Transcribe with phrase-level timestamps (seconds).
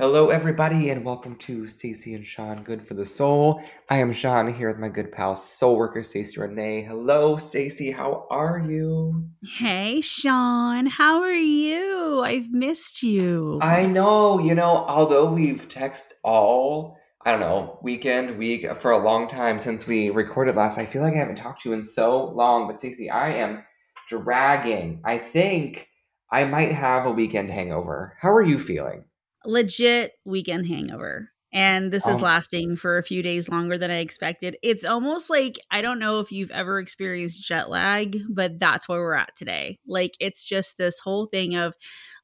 [0.00, 3.60] Hello, everybody, and welcome to Stacey and Sean Good for the Soul.
[3.90, 6.84] I am Sean here with my good pal, soul worker Stacey Renee.
[6.84, 7.90] Hello, Stacey.
[7.90, 9.28] How are you?
[9.42, 10.86] Hey, Sean.
[10.86, 12.20] How are you?
[12.20, 13.58] I've missed you.
[13.60, 14.38] I know.
[14.38, 16.96] You know, although we've texted all,
[17.26, 21.02] I don't know, weekend, week for a long time since we recorded last, I feel
[21.02, 22.68] like I haven't talked to you in so long.
[22.68, 23.64] But Stacey, I am
[24.08, 25.02] dragging.
[25.04, 25.88] I think
[26.30, 28.16] I might have a weekend hangover.
[28.20, 29.02] How are you feeling?
[29.48, 31.30] Legit weekend hangover.
[31.50, 32.24] And this is Oh.
[32.24, 34.58] lasting for a few days longer than I expected.
[34.62, 39.00] It's almost like I don't know if you've ever experienced jet lag, but that's where
[39.00, 39.78] we're at today.
[39.86, 41.74] Like it's just this whole thing of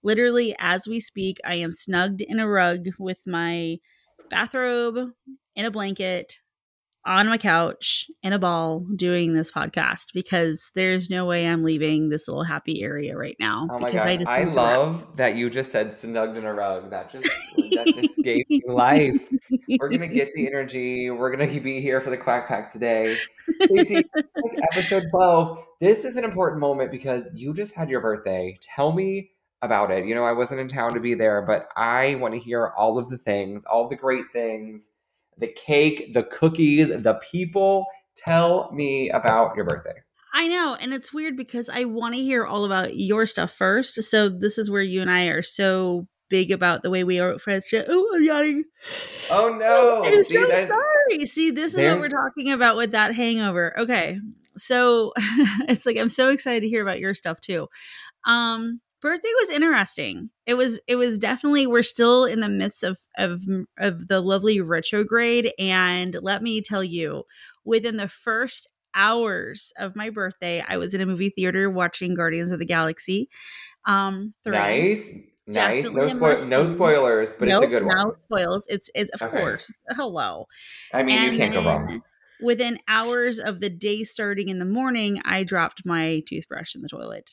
[0.03, 3.79] literally as we speak, I am snugged in a rug with my
[4.29, 5.13] bathrobe
[5.57, 6.41] in a blanket
[7.07, 12.09] on my couch in a ball doing this podcast because there's no way I'm leaving
[12.09, 13.69] this little happy area right now.
[13.71, 14.55] Oh my because gosh, just I, wrap.
[14.55, 16.91] love that you just said snugged in a rug.
[16.91, 19.29] That just that just gave me life.
[19.79, 21.11] We're gonna get the energy.
[21.11, 23.17] We're gonna be here for the quack pack today.
[23.63, 24.05] Stacey,
[24.73, 25.65] episode 12.
[25.81, 28.59] This is an important moment because you just had your birthday.
[28.63, 29.31] Tell me
[29.63, 30.07] about it.
[30.07, 32.99] You know, I wasn't in town to be there, but I want to hear all
[32.99, 34.91] of the things, all the great things,
[35.39, 37.87] the cake, the cookies, the people.
[38.17, 39.95] Tell me about your birthday.
[40.33, 44.03] I know, and it's weird because I want to hear all about your stuff first.
[44.03, 47.39] So this is where you and I are so big about the way we are
[47.39, 47.87] friendship.
[47.89, 48.65] Oh, I'm yawning.
[49.31, 50.03] Oh no.
[50.05, 51.27] I'm See, so that- sorry.
[51.27, 53.79] See, this is There- what we're talking about with that hangover.
[53.79, 54.19] Okay,
[54.57, 55.13] so
[55.69, 57.69] it's like I'm so excited to hear about your stuff too.
[58.27, 60.31] Um, birthday was interesting.
[60.47, 60.81] It was.
[60.89, 61.67] It was definitely.
[61.69, 63.43] We're still in the midst of of
[63.79, 67.25] of the lovely retrograde, and let me tell you,
[67.65, 72.51] within the first hours of my birthday, I was in a movie theater watching Guardians
[72.51, 73.29] of the Galaxy.
[73.87, 74.53] Um, three.
[74.57, 75.13] Nice,
[75.47, 75.85] nice.
[75.93, 77.97] No spoil, no spoilers, but it's a good one.
[77.97, 78.67] No spoils.
[78.69, 79.39] It's it's of Okay.
[79.39, 79.71] course.
[79.91, 80.47] Hello.
[80.93, 82.03] I mean, you can't go wrong.
[82.43, 86.89] Within hours of the day starting in the morning, I dropped my toothbrush in the
[86.89, 87.31] toilet.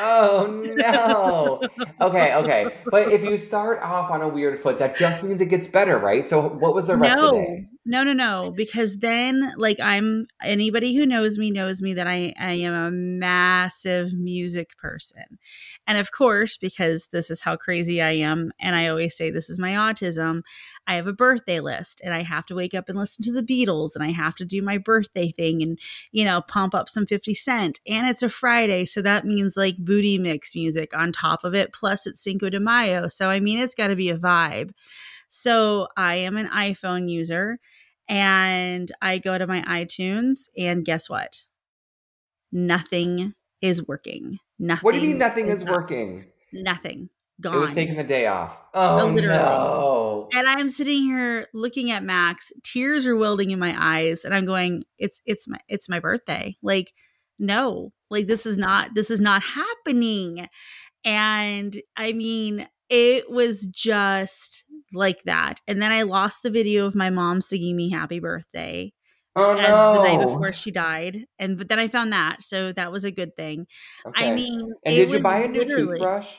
[0.00, 1.60] Oh no.
[2.00, 2.76] Okay, okay.
[2.90, 5.98] But if you start off on a weird foot, that just means it gets better,
[5.98, 6.26] right?
[6.26, 7.66] So what was the rest no, of the day?
[7.86, 8.50] No, no, no.
[8.56, 12.90] Because then, like, I'm anybody who knows me knows me that I I am a
[12.90, 15.38] massive music person,
[15.86, 19.50] and of course, because this is how crazy I am, and I always say this
[19.50, 20.42] is my autism.
[20.86, 23.42] I have a birthday list, and I have to wake up and listen to the
[23.42, 25.78] Beatles, and I have to do my birthday thing, and
[26.10, 29.76] you know, pump up some Fifty Cent, and it's a Friday, so that means like
[29.76, 31.72] booty mix music on top of it.
[31.74, 34.72] Plus, it's Cinco de Mayo, so I mean, it's got to be a vibe.
[35.36, 37.58] So I am an iPhone user
[38.08, 41.44] and I go to my iTunes and guess what?
[42.52, 44.38] Nothing is working.
[44.60, 44.82] Nothing.
[44.82, 45.70] What do you mean nothing is up.
[45.70, 46.26] working?
[46.52, 47.10] Nothing.
[47.40, 47.56] Gone.
[47.56, 48.56] It was taking the day off.
[48.74, 49.38] Oh literally.
[49.38, 50.28] no.
[50.32, 54.46] and I'm sitting here looking at Max, tears are welling in my eyes, and I'm
[54.46, 56.92] going, "It's it's my it's my birthday." Like,
[57.40, 60.48] no, like this is not this is not happening.
[61.04, 65.60] And I mean, it was just like that.
[65.66, 68.92] And then I lost the video of my mom singing me happy birthday
[69.36, 69.94] Oh and no.
[69.94, 71.26] the night before she died.
[71.38, 73.66] And but then I found that, so that was a good thing.
[74.06, 74.28] Okay.
[74.28, 76.36] I mean, and did you buy a new toothbrush?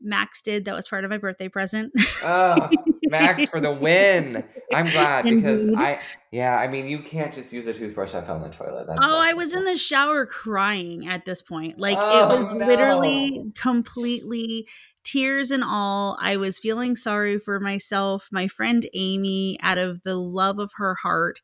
[0.00, 0.64] Max did.
[0.64, 1.92] That was part of my birthday present.
[2.22, 2.70] Oh,
[3.08, 4.44] Max for the win.
[4.72, 5.78] I'm glad because Indeed.
[5.78, 5.98] I
[6.30, 8.86] yeah, I mean you can't just use a toothbrush that fell in the toilet.
[8.86, 11.80] That's Oh, I was in the shower crying at this point.
[11.80, 14.66] Like Oh, it was literally completely
[15.04, 16.18] tears and all.
[16.20, 20.96] I was feeling sorry for myself, my friend Amy, out of the love of her
[20.96, 21.40] heart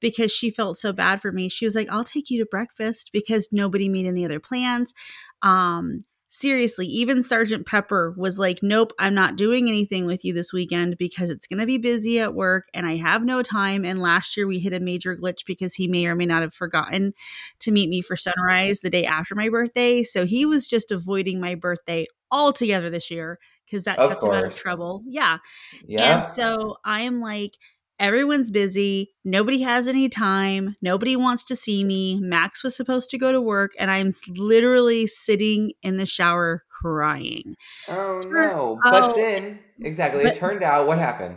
[0.00, 1.48] because she felt so bad for me.
[1.48, 4.94] She was like, "I'll take you to breakfast because nobody made any other plans."
[5.42, 10.52] Um seriously, even Sergeant Pepper was like, Nope, I'm not doing anything with you this
[10.52, 13.84] weekend because it's going to be busy at work and I have no time.
[13.84, 16.54] And last year we hit a major glitch because he may or may not have
[16.54, 17.12] forgotten
[17.58, 20.02] to meet me for sunrise the day after my birthday.
[20.02, 24.30] So he was just avoiding my birthday altogether this year because that Of kept him
[24.30, 25.02] out of trouble.
[25.06, 25.38] Yeah.
[25.86, 26.18] Yeah.
[26.18, 27.56] And so I am like,
[28.00, 29.12] everyone's busy.
[29.24, 30.74] Nobody has any time.
[30.82, 32.18] Nobody wants to see me.
[32.20, 37.54] Max was supposed to go to work, and I'm literally sitting in the shower crying.
[37.86, 38.78] Oh no!
[38.82, 41.36] But oh, then, exactly, but- it turned out what happened.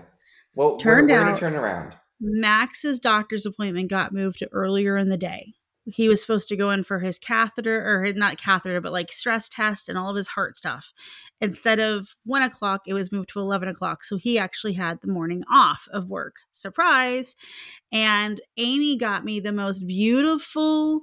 [0.56, 1.96] Well, Turned we're, we're gonna out- turn around.
[2.22, 5.54] Max's doctor's appointment got moved to earlier in the day.
[5.86, 9.50] He was supposed to go in for his catheter, or not catheter, but like stress
[9.50, 10.94] test and all of his heart stuff.
[11.42, 14.04] Instead of one o'clock, it was moved to 11 o'clock.
[14.04, 16.36] So he actually had the morning off of work.
[16.54, 17.36] Surprise.
[17.92, 21.02] And Amy got me the most beautiful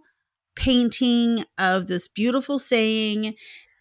[0.56, 3.34] painting of this beautiful saying.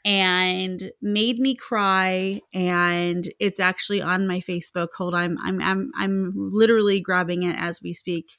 [0.05, 6.31] and made me cry and it's actually on my facebook hold on i'm i'm i'm
[6.35, 8.37] literally grabbing it as we speak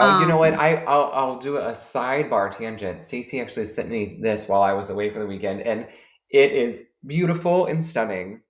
[0.00, 0.54] Oh, you know what?
[0.54, 3.02] Um, I I'll, I'll do a sidebar tangent.
[3.02, 5.86] Stacey actually sent me this while I was away for the weekend, and
[6.30, 8.42] it is beautiful and stunning.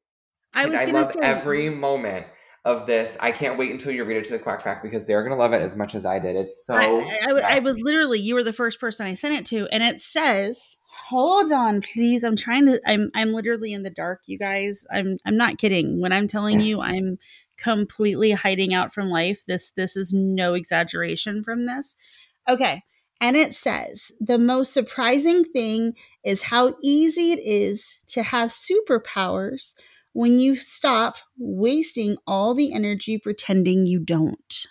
[0.55, 2.27] i was I gonna love say every moment
[2.65, 3.17] of this.
[3.21, 5.53] I can't wait until you read it to the Quack Pack because they're gonna love
[5.53, 6.37] it as much as I did.
[6.37, 9.67] It's I, so I was literally you were the first person I sent it to,
[9.73, 10.77] and it says,
[11.09, 12.23] "Hold on, please.
[12.25, 12.81] I'm trying to.
[12.87, 14.87] I'm I'm literally in the dark, you guys.
[14.93, 17.19] I'm I'm not kidding when I'm telling you I'm
[17.61, 19.43] completely hiding out from life.
[19.47, 21.97] This this is no exaggeration from this.
[22.49, 22.83] Okay."
[23.23, 25.93] And it says, the most surprising thing
[26.25, 29.75] is how easy it is to have superpowers
[30.13, 34.67] when you stop wasting all the energy pretending you don't.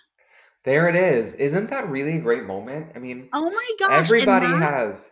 [0.64, 1.34] There it is.
[1.34, 2.88] Isn't that really a great moment?
[2.94, 4.06] I mean, Oh my gosh.
[4.06, 5.10] Everybody that, has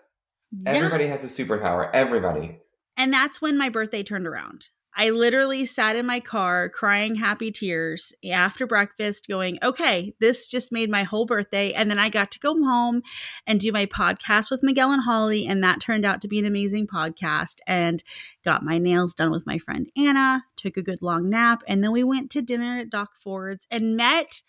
[0.51, 0.73] yeah.
[0.73, 1.91] everybody has a superpower.
[1.95, 2.59] Everybody.
[2.97, 4.69] And that's when my birthday turned around.
[4.97, 10.73] I literally sat in my car crying happy tears after breakfast, going, okay, this just
[10.73, 11.73] made my whole birthday.
[11.73, 13.03] And then I got to go home
[13.47, 15.47] and do my podcast with Miguel and Holly.
[15.47, 17.57] And that turned out to be an amazing podcast.
[17.67, 18.03] And
[18.45, 21.63] got my nails done with my friend Anna, took a good long nap.
[21.69, 24.43] And then we went to dinner at Doc Ford's and met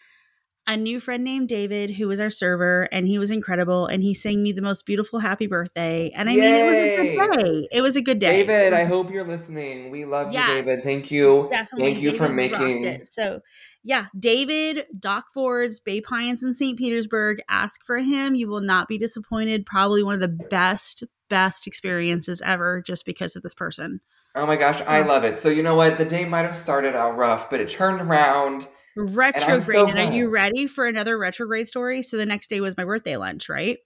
[0.69, 4.13] a new friend named David who was our server and he was incredible and he
[4.13, 7.67] sang me the most beautiful happy birthday and I mean it was a good day.
[7.71, 8.43] It was a good day.
[8.43, 9.89] David, I hope you're listening.
[9.89, 10.47] We love Yes.
[10.47, 10.83] you, David.
[10.83, 11.47] Thank you.
[11.49, 13.11] Definitely Thank you David for making it.
[13.11, 13.39] So
[13.83, 16.77] yeah, David, Doc Ford's, Bay Pines in St.
[16.77, 17.41] Petersburg.
[17.49, 18.35] Ask for him.
[18.35, 19.65] You will not be disappointed.
[19.65, 24.01] Probably one of the best, best experiences ever just because of this person.
[24.35, 25.39] Oh my gosh, I love it.
[25.39, 25.97] So you know what?
[25.97, 28.67] The day might have started out rough, but it turned around.
[28.95, 29.63] Retrograde.
[29.63, 32.01] so and are you ready for another retrograde story?
[32.01, 33.77] So the next day was my birthday lunch, right?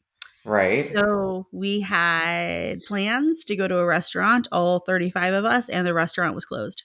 [0.45, 0.87] Right?
[0.87, 5.93] So we had plans to go to a restaurant, all 35 of us, and the
[5.93, 6.83] restaurant was closed.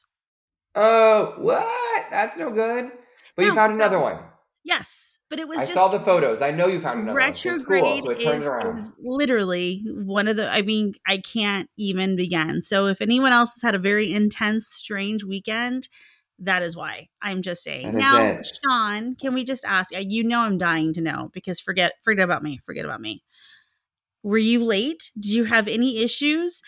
[0.75, 2.07] Oh, what?
[2.11, 2.91] That's no good.
[3.35, 4.19] But you found another one.
[4.65, 6.43] Yes, but it was I just saw the photos.
[6.43, 7.35] I know you found another one.
[7.35, 7.65] So cool.
[7.65, 8.79] retrograde So it turned is, around.
[8.79, 13.55] is literally one of the i mean i can't even begin so if anyone else
[13.55, 15.89] has had a very intense strange weekend
[16.39, 18.51] that is why i'm just saying now it.
[18.65, 22.25] sean can we just ask uh, you know i'm dying to know because forget forget
[22.25, 23.23] about me forget about me
[24.23, 26.63] were you late did you have any issues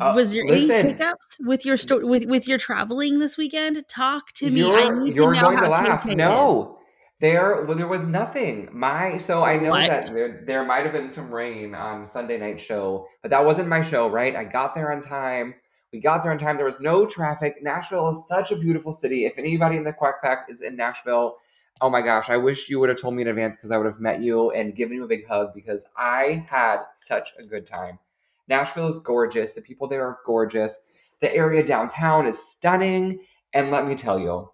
[0.00, 0.70] Uh, was there listen.
[0.74, 4.88] any hiccups with your sto- with with your traveling this weekend talk to me i
[4.90, 6.02] need you're to know going to how laugh.
[6.02, 6.16] Tay Tay is.
[6.18, 6.78] No.
[7.20, 8.68] There well, there was nothing.
[8.72, 9.86] My so I know What?
[9.88, 13.68] that there there might have been some rain on Sunday night show, but that wasn't
[13.68, 14.34] my show, right?
[14.34, 15.54] I got there on time.
[15.94, 16.56] We got there on time.
[16.56, 17.62] There was no traffic.
[17.62, 19.26] Nashville is such a beautiful city.
[19.26, 21.36] If anybody in the Quack Pack is in Nashville,
[21.80, 23.86] oh my gosh, I wish you would have told me in advance because I would
[23.86, 27.64] have met you and given you a big hug because I had such a good
[27.64, 28.00] time.
[28.48, 29.52] Nashville is gorgeous.
[29.52, 30.80] The people there are gorgeous.
[31.20, 33.20] The area downtown is stunning.
[33.52, 34.50] And let me tell you,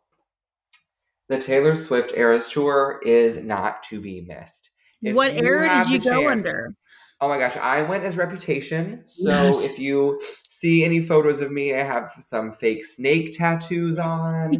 [1.30, 4.72] the Taylor Swift Eras Tour is not to be missed.
[5.00, 6.74] If what era did you go chance- under
[7.22, 9.02] Oh my gosh, I went as Reputation.
[9.06, 9.62] So Yes.
[9.64, 10.18] if you
[10.60, 14.54] see any photos of me, I have some fake snake tattoos on.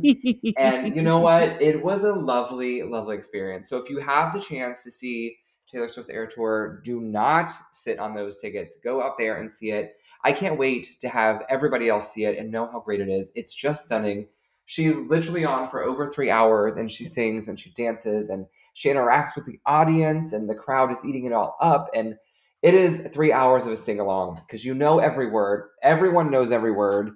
[0.57, 1.61] And you know what?
[1.71, 3.69] It was a lovely, lovely experience.
[3.69, 5.37] So if you have the chance to see
[5.71, 8.79] Taylor Swift's Eras Tour, do not sit on those tickets.
[8.83, 9.97] Go out there and see it.
[10.25, 13.31] I can't wait to have everybody else see it and know how great it is.
[13.35, 14.27] It's just stunning.
[14.65, 18.89] She's literally on for over three hours and she sings and she dances and she
[18.89, 21.89] interacts with the audience and the crowd is eating it all up.
[21.95, 22.17] And
[22.63, 26.53] it is three hours of a sing along because you know every word, everyone knows
[26.53, 27.13] every word.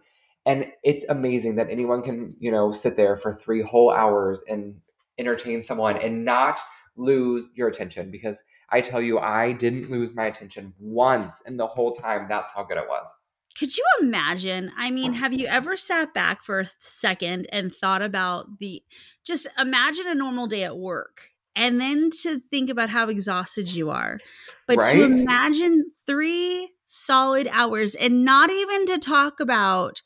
[0.47, 4.77] And it's amazing that anyone can, you know, sit there for three whole hours and
[5.19, 6.61] entertain someone and not
[6.97, 11.67] lose your attention because I tell you, I didn't lose my attention once in the
[11.67, 12.27] whole time.
[12.29, 13.13] That's how good it was.
[13.59, 14.73] Could you imagine?
[14.77, 15.15] I mean, oh.
[15.15, 18.83] have you ever sat back for a second and thought about the
[19.25, 23.91] just imagine a normal day at work and then to think about how exhausted you
[23.91, 24.19] are.
[24.67, 30.03] But to imagine three solid hours and not even to talk about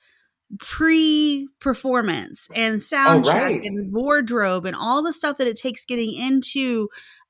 [0.60, 3.60] pre performance and sound Oh, right.
[3.62, 6.88] and wardrobe and all the stuff that it takes getting into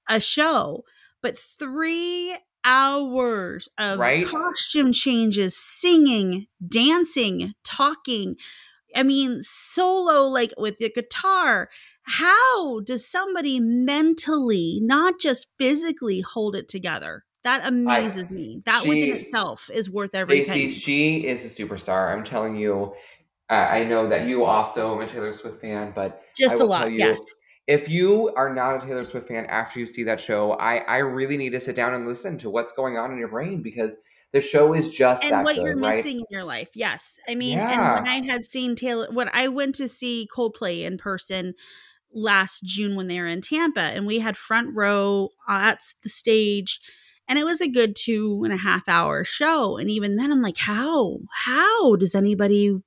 [0.09, 0.85] a show,
[1.23, 4.27] but three hours of Right.
[4.27, 8.37] costume changes, singing, dancing, talking.
[8.95, 11.69] I mean, solo, like with the guitar.
[12.09, 17.25] How does somebody mentally, not just physically, hold it together?
[17.45, 18.63] That amazes me.
[18.67, 20.73] That within itself is worth every Stacey, penny.
[20.73, 22.13] she is a superstar.
[22.13, 22.95] I'm telling you.
[23.51, 26.65] Uh, I know that you also am a Taylor Swift fan, but Just I a
[26.65, 27.19] lot, you, yes.
[27.67, 30.99] if you are not a Taylor Swift fan after you see that show, I, I
[30.99, 33.97] really need to sit down and listen to what's going on in your brain because
[34.35, 35.97] The show is just and that what good, you're right?
[35.97, 36.69] missing in your life.
[36.75, 37.19] Yes.
[37.27, 40.99] I mean, and when I had seen Taylor, when I went to see Coldplay in
[40.99, 41.55] person
[42.13, 46.81] last June when they were in Tampa, and we had front row at the stage,
[47.29, 49.77] and it was a good two and a half hour show.
[49.77, 51.19] And even then, I'm like, how?
[51.45, 52.81] How does anybody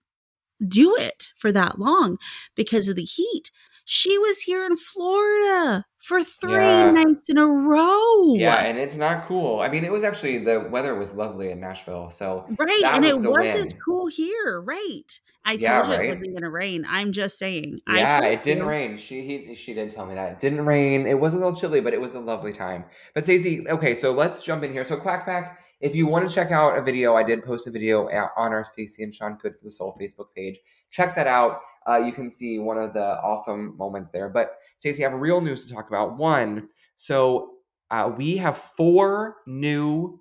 [0.68, 2.18] do it for that long
[2.56, 3.52] because of the heat?
[3.94, 6.92] She was here in Florida for three Yeah.
[6.94, 8.36] nights in a row.
[8.36, 9.60] Yeah, and it's not cool.
[9.60, 13.16] I mean, it was actually the weather was lovely in Nashville, so Right, and was
[13.18, 13.80] it wasn't win.
[13.84, 15.20] cool here, right?
[15.44, 16.06] I Yeah, told you right?
[16.06, 16.86] it wasn't gonna rain.
[16.88, 17.82] I'm just saying.
[17.86, 18.70] Yeah, it didn't you.
[18.70, 18.96] rain.
[18.96, 21.06] She he, she did tell me that it didn't rain.
[21.06, 22.86] It was a little chilly, but it was a lovely time.
[23.14, 24.86] But Stacey, okay, so let's jump in here.
[24.86, 27.72] So Quack Pack, if you want to check out a video, I did post a
[27.72, 30.60] video on our Stacey and Sean Good for the Soul Facebook page.
[30.92, 31.62] Check that out.
[31.88, 34.30] Uh, you can see one of the awesome moments there.
[34.30, 36.18] But Stacey, I have real news to talk about.
[36.18, 37.54] One, so
[37.90, 40.20] uh, we have four new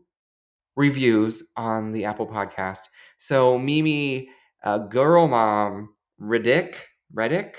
[0.77, 2.81] reviews on the Apple Podcast.
[3.19, 4.31] So Mimi,
[4.65, 7.59] uh, Girl Mom, Reddick, Reddick,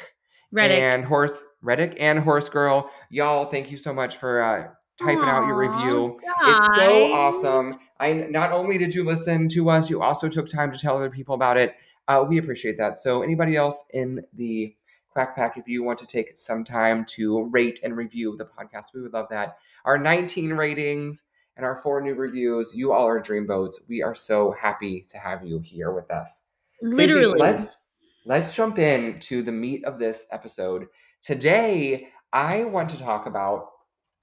[0.51, 0.81] Reddick.
[0.81, 2.89] and Horse Reddick and Horse Girl.
[3.11, 4.67] Y'all, thank you so much for uh,
[4.99, 6.19] typing out your review.
[6.23, 7.75] It's so awesome.
[8.01, 11.11] I not only did you listen to us, you also took time to tell other
[11.11, 11.75] people about it.
[12.07, 12.97] Uh, we appreciate that.
[12.97, 14.75] So anybody else in the
[15.09, 18.95] Quack Pack, if you want to take some time to rate and review the podcast,
[18.95, 19.57] we would love that.
[19.85, 21.23] Our 19 ratings
[21.55, 23.75] and our four new reviews, you all are dreamboats.
[23.87, 26.43] We are so happy to have you here with us.
[26.79, 27.39] Stacey, Literally.
[27.39, 27.77] let's
[28.25, 30.87] let's jump in to the meat of this episode.
[31.21, 33.67] Today, I want to talk about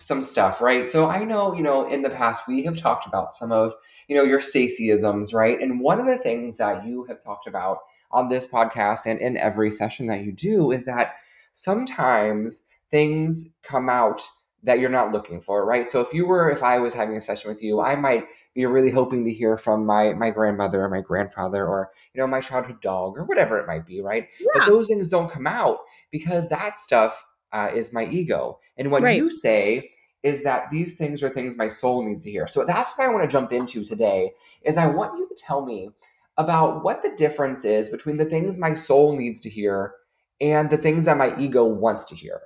[0.00, 0.88] some stuff, right?
[0.88, 3.74] So I know, you know, in the past we have talked about some of,
[4.06, 5.60] you know, your Stacyisms, right?
[5.60, 7.78] And one of the things that you have talked about
[8.10, 11.16] on this podcast and in every session that you do is that
[11.52, 14.22] sometimes things come out
[14.62, 15.88] that you're not looking for, right?
[15.88, 18.24] So if you were, if I was having a session with you, I might
[18.54, 22.26] be really hoping to hear from my my grandmother or my grandfather or you know
[22.26, 24.26] my childhood dog or whatever it might be, right?
[24.54, 25.78] But those things don't come out
[26.10, 28.58] because that stuff uh, is my ego.
[28.76, 29.16] And what Right.
[29.16, 29.90] you say
[30.22, 32.46] is that these things are things my soul needs to hear.
[32.46, 34.32] So that's what I want to jump into today.
[34.62, 35.90] Is I want you to tell me
[36.36, 39.94] about what the difference is between the things my soul needs to hear
[40.40, 42.40] and the things that my ego wants to hear.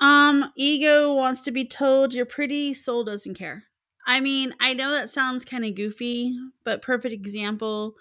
[0.00, 3.64] Um, ego wants to be told you're pretty, soul doesn't care.
[4.06, 7.94] I mean, I know that sounds kind of goofy, but perfect example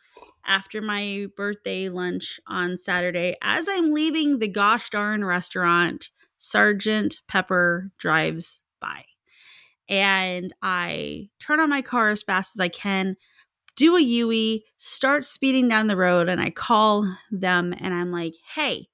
[0.48, 7.92] after my birthday lunch on Saturday, as I'm leaving the gosh darn restaurant, Sergeant Pepper
[7.98, 9.04] drives by.
[9.90, 13.16] And I turn on my car as fast as I can,
[13.76, 18.34] do a UE, start speeding down the road, and I call them and I'm like,
[18.56, 18.88] hey,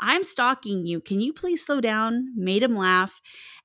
[0.00, 1.00] I'm stalking you.
[1.00, 2.32] Can you please slow down?
[2.36, 3.20] Made him laugh.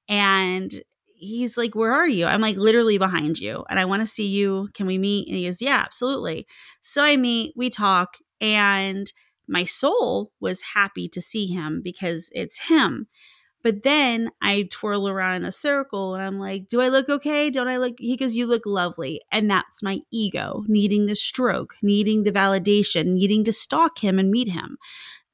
[0.08, 0.82] And
[1.22, 2.26] he's like, Where are you?
[2.26, 3.64] I'm like, literally behind you.
[3.70, 4.70] And I want to see you.
[4.74, 5.28] Can we meet?
[5.28, 6.48] And he goes, Yeah, absolutely.
[6.82, 9.12] So I meet, we talk, and
[9.48, 13.08] my soul was happy to see him because it's him.
[13.64, 17.50] But then I twirl around in a circle and I'm like, Do I look okay?
[17.50, 17.94] Don't I look?
[18.00, 19.22] He goes, You look lovely.
[19.32, 24.32] And that's my ego needing the stroke, needing the validation, needing to stalk him and
[24.32, 24.78] meet him.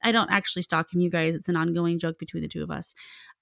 [0.03, 1.33] I don't actually stalk him, you guys.
[1.33, 2.93] It's an ongoing joke between the two of us.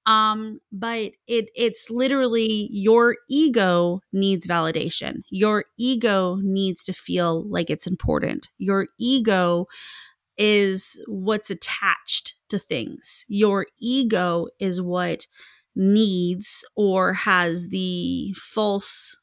[0.05, 5.23] Um, but it it's literally your ego needs validation.
[5.29, 8.49] Your ego needs to feel like it's important.
[8.57, 9.65] Your ego
[10.37, 13.25] is what's attached to things.
[13.27, 15.27] Your ego is what
[15.75, 19.17] needs or has the false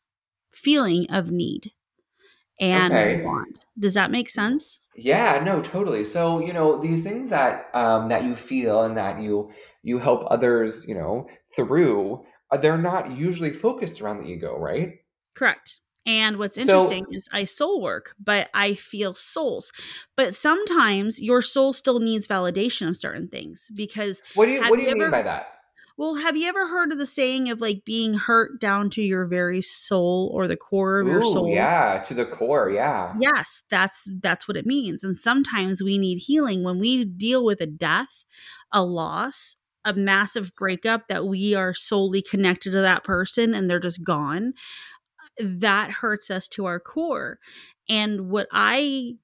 [0.52, 1.72] feeling of need
[2.60, 3.22] and Okay.
[3.22, 3.66] want.
[3.78, 4.80] Does that make sense?
[4.94, 6.04] Yeah, no, totally.
[6.04, 9.50] So, you know, these things that um that you feel and that you
[9.82, 15.00] you help others, you know, through, uh, they're not usually focused around the ego, right?
[15.34, 15.80] Correct.
[16.04, 19.72] And what's So- interesting is I soul work, but I feel souls.
[20.16, 24.76] But sometimes your soul still needs validation of certain things because, What do you what
[24.76, 25.46] do you you mean by that?
[25.98, 29.26] Well, have you ever heard of the saying of like being hurt down to your
[29.26, 31.48] very soul or the core of your soul?
[31.48, 33.14] yeah, to the core, yeah.
[33.20, 35.04] Yes, that's that's what it means.
[35.04, 38.24] And sometimes we need healing when we deal with a death,
[38.72, 43.80] a loss, a massive breakup that we are solely connected to that person and they're
[43.80, 44.54] just gone.
[45.38, 47.38] That hurts us to our core.
[47.88, 49.16] And what I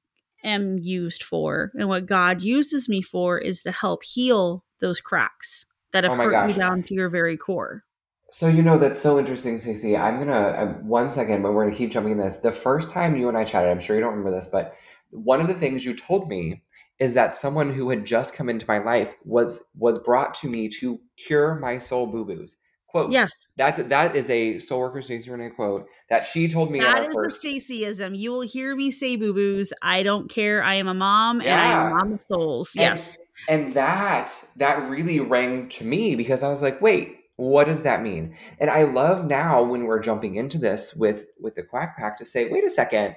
[0.45, 5.67] am used for and what God uses me for is to help heal those cracks
[5.93, 6.51] that have Oh hurt gosh.
[6.51, 7.85] you down to your very core.
[8.31, 9.97] So you know that's so interesting, Stacey.
[9.97, 12.37] I'm gonna uh, one second, but we're gonna keep jumping in this.
[12.37, 14.75] The first time you and I chatted, I'm sure you don't remember this, but
[15.11, 16.63] one of the things you told me
[16.99, 20.69] is that someone who had just come into my life was was brought to me
[20.81, 22.57] to cure my soul boo boos.
[22.89, 23.11] quote.
[23.11, 23.31] Yes.
[23.57, 26.81] That's that is a soul worker Stacey Renee quote that she told me.
[26.81, 27.41] That is first.
[27.41, 28.15] the Stacyism.
[28.15, 29.73] You will hear me say boo boos.
[29.81, 30.63] I don't care.
[30.63, 32.73] I am a mom and I am a mom of souls.
[32.77, 33.17] And- yes.
[33.47, 38.03] And that that really rang to me because I was like, wait, what does that
[38.03, 38.35] mean?
[38.59, 42.25] And I love now when we're jumping into this with with the quack pack to
[42.25, 43.15] say, wait a second,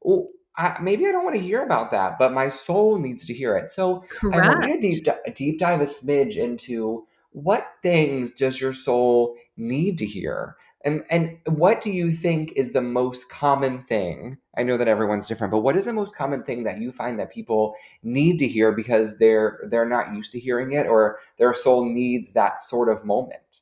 [0.00, 3.34] well, I, maybe I don't want to hear about that, but my soul needs to
[3.34, 3.70] hear it.
[3.70, 9.36] So I want to deep deep dive a smidge into what things does your soul
[9.56, 14.38] need to hear, and and what do you think is the most common thing?
[14.56, 17.18] I know that everyone's different, but what is the most common thing that you find
[17.18, 21.54] that people need to hear because they're they're not used to hearing it, or their
[21.54, 23.60] soul needs that sort of moment?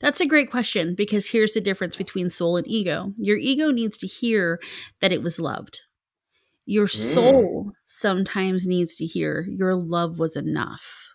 [0.00, 3.12] That's a great question because here's the difference between soul and ego.
[3.18, 4.60] Your ego needs to hear
[5.00, 5.82] that it was loved.
[6.66, 6.90] Your Mm.
[6.90, 11.08] soul sometimes needs to hear your love was enough.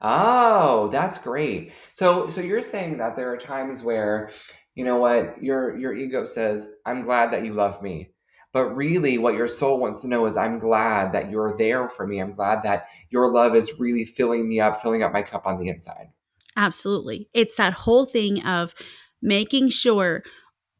[0.00, 1.72] Oh, that's great.
[1.92, 4.30] So so you're saying that there are times where,
[4.78, 8.10] you know what, your your ego says, "I'm glad that you love me."
[8.52, 12.06] But really what your soul wants to know is, "I'm glad that you're there for
[12.06, 12.20] me.
[12.20, 15.58] I'm glad that your love is really filling me up, filling up my cup on
[15.58, 16.12] the inside."
[16.56, 17.28] Absolutely.
[17.34, 18.72] It's that whole thing of
[19.20, 20.22] making sure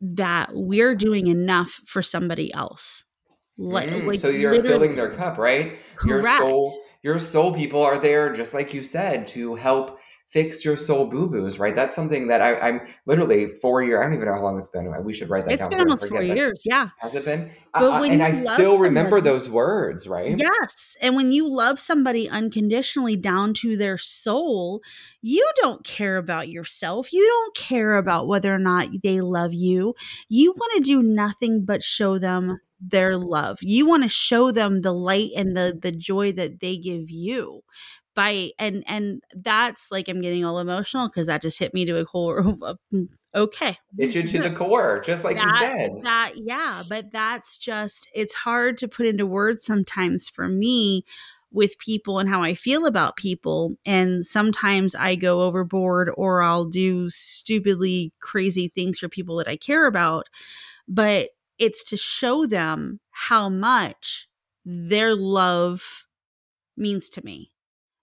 [0.00, 3.05] that we're doing enough for somebody else.
[3.57, 5.78] Like, Mm, like so you're filling their cup, right?
[6.05, 6.38] Your Correct.
[6.38, 11.06] soul your soul people are there just like you said to help fix your soul
[11.06, 11.75] boo-boos, right?
[11.75, 14.00] That's something that I, I'm literally four year.
[14.00, 14.92] I don't even know how long it's been.
[15.02, 15.70] We should write that It's down.
[15.70, 16.62] been almost four forget, years.
[16.66, 16.88] Yeah.
[16.99, 17.50] Has it been?
[17.73, 20.37] But Uh, when and you I still remember somebody- those words, right?
[20.38, 20.97] Yes.
[21.00, 24.82] And when you love somebody unconditionally down to their soul,
[25.23, 27.11] you don't care about yourself.
[27.12, 29.94] You don't care about whether or not they love you.
[30.28, 33.58] You want to do nothing but show them their love.
[33.61, 37.62] You want to show them the light and the the joy that they give you.
[38.18, 41.96] By and and that's like I'm getting all emotional because that just hit me to
[41.98, 42.42] a core.
[42.92, 45.92] Mm, okay, It's you to the core, just like you said.
[46.02, 51.04] that yeah but that's just it's hard to put into words sometimes for me
[51.52, 56.64] with people and how i feel about people and sometimes i go overboard or i'll
[56.66, 60.26] do stupidly crazy things for people that i care about
[60.88, 64.28] but it's to show them how much
[64.64, 66.06] their love
[66.76, 67.50] means to me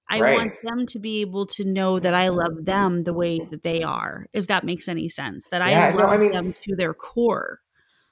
[0.10, 0.36] I Right.
[0.38, 3.82] want them to be able to know that I love them the way that they
[3.84, 5.48] are, if that makes any sense.
[5.50, 7.60] That Yeah, I no, love I mean- them to their core.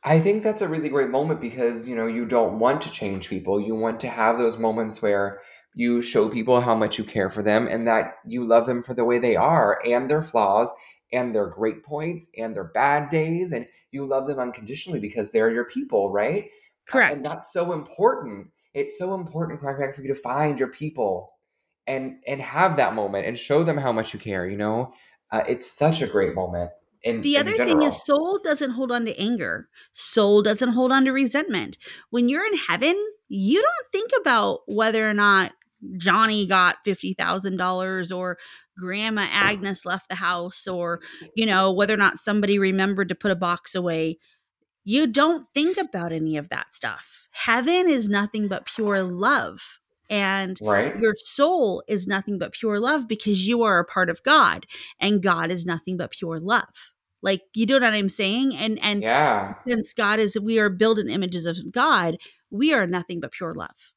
[0.04, 3.30] I think that's a really great moment because you know you don't want to change
[3.30, 3.62] people.
[3.62, 5.40] You want to have those moments where
[5.76, 8.94] you show people how much you care for them and that you love them for
[8.94, 10.70] the way they are and their flaws
[11.14, 15.52] and their great points and their bad days and you love them unconditionally because they're
[15.52, 16.50] your people, right?
[16.88, 17.16] Correct.
[17.16, 18.50] And that's so important.
[18.74, 21.33] It's so important, Quack Pack, for you to find your people
[21.88, 24.48] and and have that moment and show them how much you care.
[24.48, 24.94] You know,
[25.32, 26.72] uh, it's such a great moment.
[27.04, 29.68] In, The other thing is, soul doesn't hold on to anger.
[29.92, 31.78] Soul doesn't hold on to resentment.
[32.12, 32.96] When you're in heaven,
[33.28, 35.52] you don't think about whether or not
[35.98, 38.38] Johnny got $50,000 or
[38.78, 41.02] Grandma Agnes left the house or,
[41.36, 44.18] you know, whether or not somebody remembered to put a box away.
[44.86, 47.28] You don't think about any of that stuff.
[47.32, 49.80] Heaven is nothing but pure love.
[50.14, 50.96] And right.
[51.02, 54.68] your soul is nothing but pure love because you are a part of God
[55.00, 56.92] and God is nothing but pure love.
[57.24, 58.56] Like you know what I'm saying?
[58.56, 59.56] And and Yeah.
[59.68, 62.18] since God is we are built in images of God,
[62.52, 63.92] we are nothing but pure love.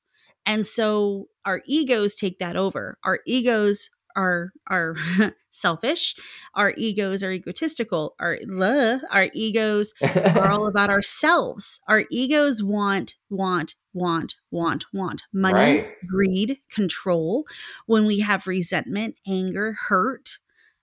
[0.47, 2.97] And so our egos take that over.
[3.05, 4.97] Our egos are are
[5.57, 6.15] selfish.
[6.55, 8.15] Our egos are egotistical.
[8.21, 11.81] Our uh, our egos are all about ourselves.
[11.89, 15.89] Our egos want, want, want, want, want money, Right.
[16.07, 17.45] greed, control.
[17.87, 20.39] When we have resentment, anger, hurt,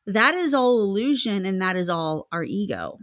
[0.05, 2.97] that is all illusion and that is all our ego.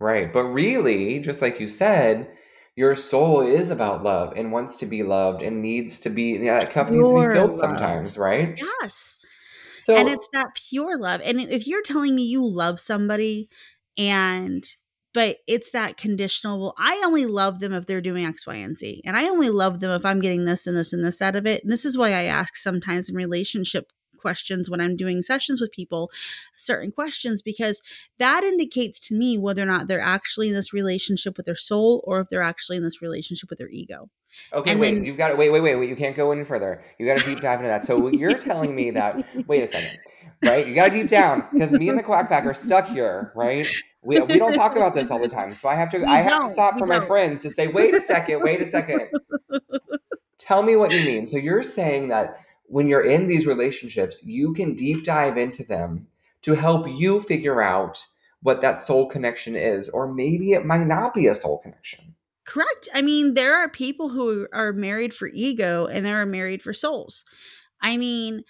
[0.00, 0.32] Right.
[0.32, 2.28] But really, just like you said,
[2.76, 6.58] your soul is about love and wants to be loved and needs to be, yeah,
[6.58, 7.56] that cup needs to be filled love.
[7.56, 8.60] sometimes, right?
[8.82, 9.20] Yes.
[9.84, 11.20] So, and it's that pure love.
[11.22, 13.48] And if you're telling me you love somebody
[13.98, 14.64] and
[15.12, 18.76] but it's that conditional, well, I only love them if they're doing X, Y, and
[18.76, 19.02] Z.
[19.04, 21.46] And I only love them if I'm getting this and this and this out of
[21.46, 21.62] it.
[21.62, 23.92] And this is why I ask sometimes in relationship
[24.24, 26.10] questions when I'm doing sessions with people,
[26.56, 27.76] certain questions, because
[28.18, 32.02] that indicates to me whether or not they're actually in this relationship with their soul
[32.06, 34.08] or if they're actually in this relationship with their ego.
[34.52, 36.44] okay, and wait, then- you've got to, wait, wait, wait, wait, you can't go any
[36.44, 36.82] further.
[36.98, 37.84] You got to deep dive into that.
[37.84, 39.98] So you're telling me that, wait a second,
[40.42, 40.66] right?
[40.66, 43.66] You got to deep down because me and the Quack Pack are stuck here, right?
[44.02, 45.54] We, we don't talk about this all the time.
[45.54, 47.06] So I have to, We I have to stop for my don't.
[47.06, 49.02] friends to say, wait a second, wait a second.
[50.38, 51.24] Tell me what you mean.
[51.26, 56.08] So you're saying that when you're in these relationships, you can deep dive into them
[56.42, 58.04] to help you figure out
[58.42, 62.14] what that soul connection is, or maybe it might not be a soul connection.
[62.44, 62.88] Correct.
[62.92, 66.74] I mean, there are people who are married for ego and there are married for
[66.74, 67.24] souls.
[67.80, 68.42] I mean,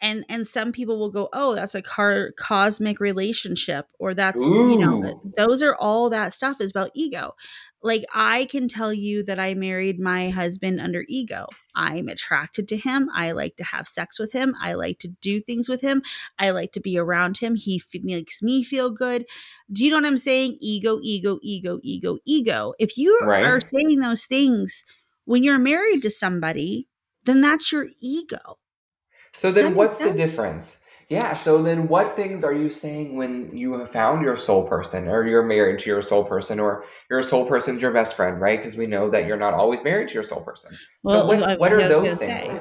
[0.00, 4.70] and and some people will go, "Oh, that's a car- cosmic relationship," or that's Ooh.
[4.70, 7.34] you know, those are all that stuff is about ego
[7.82, 11.46] like I can tell you that I married my husband under ego.
[11.74, 13.08] I'm attracted to him.
[13.14, 14.54] I like to have sex with him.
[14.60, 16.02] I like to do things with him.
[16.38, 17.54] I like to be around him.
[17.54, 19.24] He f- makes me feel good.
[19.72, 20.58] Do you know what I'm saying?
[20.60, 22.74] Ego, ego, ego, ego, ego.
[22.78, 23.44] If you right.
[23.44, 24.84] are saying those things
[25.24, 26.88] when you're married to somebody,
[27.24, 28.58] then that's your ego.
[29.32, 30.78] So then what's the difference?
[31.08, 31.34] Yeah.
[31.34, 35.26] So then, what things are you saying when you have found your soul person, or
[35.26, 38.60] you're married to your soul person, or your soul person's your best friend, right?
[38.60, 40.72] Because we know that you're not always married to your soul person.
[41.02, 42.44] Well, so what, what are those things?
[42.44, 42.60] Say,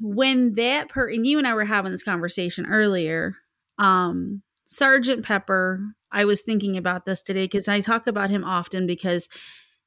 [0.00, 3.34] when that per and you and I were having this conversation earlier,
[3.78, 5.80] um, Sergeant Pepper.
[6.12, 9.28] I was thinking about this today because I talk about him often because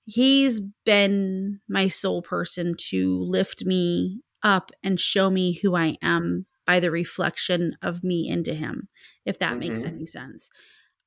[0.06, 6.45] he's been my soul person to lift me up and show me who I am
[6.65, 8.89] by the reflection of me into him,
[9.25, 9.60] if that mm-hmm.
[9.60, 10.49] makes any sense.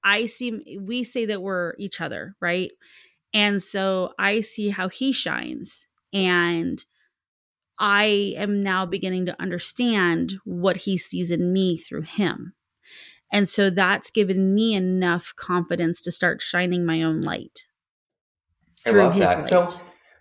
[0.05, 2.71] I see, we say that we're each other, right?
[3.35, 5.87] And so I see how he shines.
[6.13, 6.85] And
[7.79, 12.55] I am now beginning to understand what he sees in me through him.
[13.33, 17.67] And so that's given me enough confidence to start shining my own light.
[18.87, 19.37] I love that.
[19.37, 19.45] Light.
[19.45, 19.67] So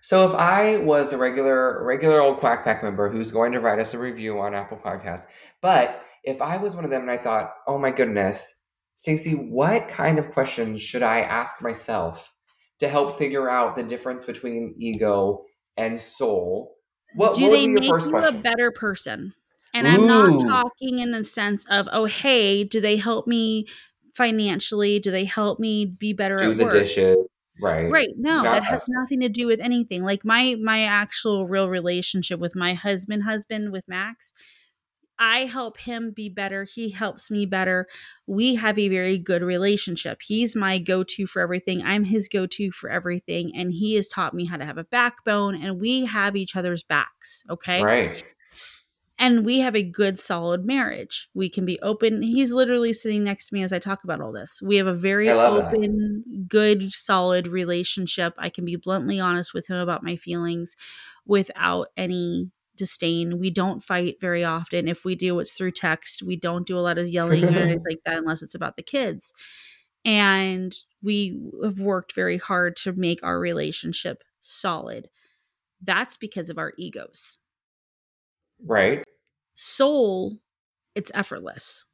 [0.06, 3.80] so if I was a regular regular old Quack Pack member who's going to write
[3.80, 5.26] us a review on Apple Podcasts,
[5.60, 8.54] but if I was one of them and I thought, oh my goodness,
[8.94, 12.32] Stacey, what kind of questions should I ask myself
[12.78, 15.42] to help figure out the difference between ego
[15.76, 16.76] and soul?
[17.16, 18.14] What, Do what they make you question?
[18.14, 19.34] a better person?
[19.74, 19.90] And Ooh.
[19.90, 23.66] I'm not talking in the sense of, oh, hey, do they help me
[24.14, 25.00] financially?
[25.00, 26.74] Do they help me be better Do at the work?
[26.74, 27.16] dishes
[27.60, 31.46] right right no Not that has nothing to do with anything like my my actual
[31.46, 34.32] real relationship with my husband husband with max
[35.18, 36.64] I help him be better.
[36.64, 37.86] He helps me better.
[38.26, 40.20] We have a very good relationship.
[40.20, 41.82] He's my go to for everything.
[41.82, 43.50] I'm his go to for everything.
[43.56, 46.82] And he has taught me how to have a backbone, and we have each other's
[46.82, 47.44] backs.
[47.48, 47.82] Okay.
[47.82, 48.22] Right
[49.18, 51.28] and we have a good solid marriage.
[51.34, 52.22] We can be open.
[52.22, 54.60] He's literally sitting next to me as i talk about all this.
[54.62, 56.48] We have a very open that.
[56.48, 58.34] good solid relationship.
[58.36, 60.76] I can be bluntly honest with him about my feelings
[61.24, 63.40] without any disdain.
[63.40, 64.86] We don't fight very often.
[64.86, 66.22] If we do it's through text.
[66.22, 68.82] We don't do a lot of yelling or anything like that unless it's about the
[68.82, 69.32] kids.
[70.04, 75.08] And we have worked very hard to make our relationship solid.
[75.82, 77.38] That's because of our egos
[78.64, 79.04] Right.
[79.54, 80.38] Soul,
[80.94, 81.84] it's effortless.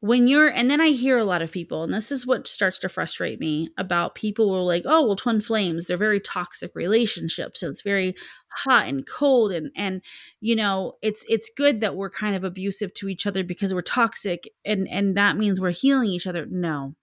[0.00, 2.78] When you're, and then I hear a lot of people, and this is what starts
[2.80, 6.74] to frustrate me about people who are like, oh, well, twin flames, they're very toxic
[6.74, 7.60] relationships.
[7.60, 8.14] So it's very
[8.50, 9.52] hot and cold.
[9.52, 10.02] And, and,
[10.40, 13.82] you know, it's, it's good that we're kind of abusive to each other because we're
[13.82, 16.46] toxic and, and that means we're healing each other.
[16.46, 16.94] No.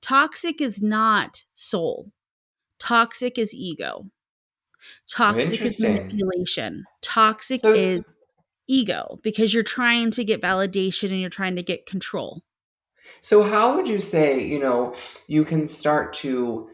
[0.00, 2.10] Toxic is not soul.
[2.78, 4.10] Toxic is ego.
[5.10, 6.84] Toxic is manipulation.
[7.02, 8.02] Toxic so, is
[8.68, 12.42] ego because you're trying to get validation and you're trying to get control.
[13.20, 14.94] So, how would you say, you know,
[15.26, 16.70] you can start to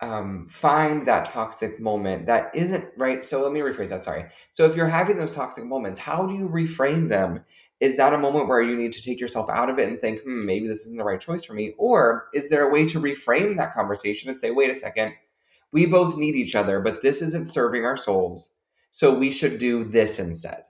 [0.00, 3.24] um, find that toxic moment that isn't right?
[3.26, 4.04] So, let me rephrase that.
[4.04, 4.26] Sorry.
[4.50, 7.44] So, if you're having those toxic moments, how do you reframe them?
[7.80, 10.22] Is that a moment where you need to take yourself out of it and think,
[10.22, 11.74] hmm, maybe this isn't the right choice for me?
[11.78, 15.14] Or is there a way to reframe that conversation to say, wait a second,
[15.72, 18.54] we both need each other, but this isn't serving our souls.
[18.90, 20.64] So we should do this instead.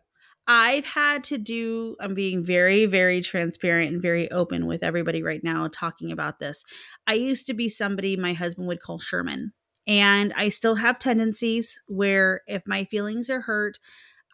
[0.47, 5.43] I've had to do, I'm being very, very transparent and very open with everybody right
[5.45, 6.65] now talking about this.
[7.07, 9.53] I used to be somebody my husband would call Sherman.
[9.87, 13.79] And I still have tendencies where if my feelings are hurt,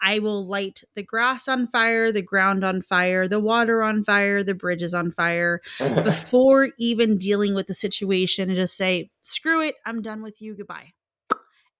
[0.02, 4.44] I will light the grass on fire, the ground on fire, the water on fire,
[4.44, 9.76] the bridges on fire before even dealing with the situation and just say, screw it,
[9.84, 10.92] I'm done with you, goodbye.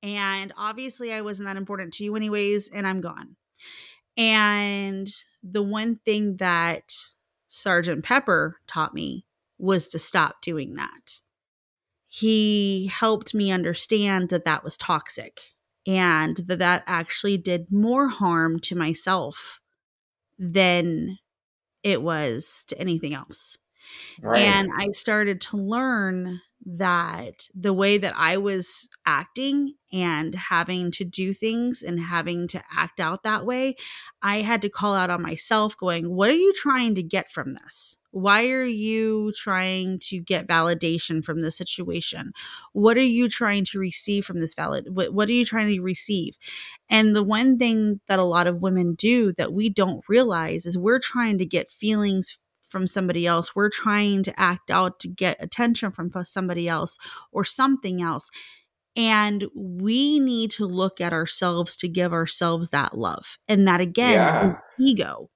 [0.03, 3.37] And obviously, I wasn't that important to you, anyways, and I'm gone.
[4.17, 5.09] And
[5.43, 6.93] the one thing that
[7.49, 9.27] Sergeant Pepper taught me
[9.59, 11.21] was to stop doing that.
[12.07, 15.41] He helped me understand that that was toxic
[15.87, 19.61] and that that actually did more harm to myself
[20.39, 21.19] than
[21.83, 23.57] it was to anything else.
[24.21, 24.43] Right.
[24.43, 31.05] And I started to learn that the way that I was acting and having to
[31.05, 33.77] do things and having to act out that way,
[34.21, 37.55] I had to call out on myself, going, What are you trying to get from
[37.55, 37.97] this?
[38.11, 42.33] Why are you trying to get validation from this situation?
[42.73, 44.87] What are you trying to receive from this valid?
[44.97, 46.37] What, what are you trying to receive?
[46.89, 50.79] And the one thing that a lot of women do that we don't realize is
[50.79, 53.55] we're trying to get feelings from somebody else.
[53.57, 56.99] We're trying to act out to get attention from somebody else
[57.33, 58.31] or something else.
[58.97, 63.37] And we need to look at ourselves to give ourselves that love.
[63.47, 64.57] And that again, Yeah.
[64.79, 65.31] ego.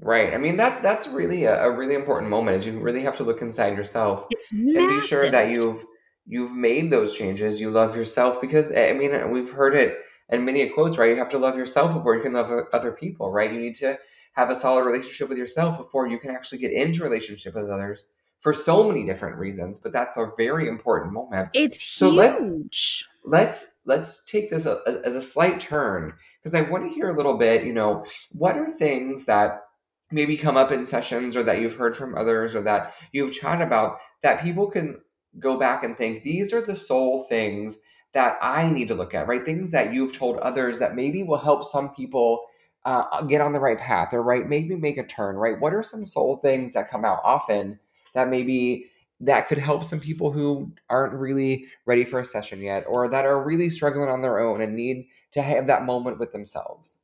[0.00, 0.34] Right.
[0.34, 3.24] I mean, that's that's really a, a really important moment is you really have to
[3.24, 5.84] look inside yourself It's and be sure that you've
[6.26, 7.60] you've made those changes.
[7.60, 9.98] You love yourself because I mean, we've heard it
[10.30, 11.10] in many quotes, right?
[11.10, 13.52] You have to love yourself before you can love other people, right?
[13.52, 13.98] You need to
[14.34, 18.04] have a solid relationship with yourself before you can actually get into relationship with others
[18.40, 19.78] for so many different reasons.
[19.78, 21.48] But that's a very important moment.
[21.54, 23.06] It's So let's huge.
[23.24, 27.16] let's let's take this as, as a slight turn because I want to hear a
[27.16, 27.64] little bit.
[27.64, 29.62] You know, what are things that
[30.10, 33.66] maybe come up in sessions or that you've heard from others or that you've chatted
[33.66, 35.00] about that people can
[35.38, 37.78] go back and think these are the sole things
[38.12, 39.44] that I need to look at, right?
[39.44, 42.44] Things that you've told others that maybe will help some people
[42.84, 45.60] uh, get on the right path or right maybe make a turn, right?
[45.60, 47.78] What are some soul things that come out often
[48.14, 52.84] that maybe that could help some people who aren't really ready for a session yet
[52.86, 56.32] or that are really struggling on their own and need to have that moment with
[56.32, 56.98] themselves?